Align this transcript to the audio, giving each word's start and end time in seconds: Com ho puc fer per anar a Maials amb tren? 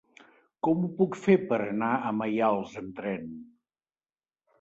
Com 0.67 0.79
ho 0.85 0.87
puc 1.01 1.17
fer 1.25 1.35
per 1.51 1.59
anar 1.65 1.89
a 1.97 2.13
Maials 2.21 2.73
amb 2.81 2.95
tren? 3.01 3.29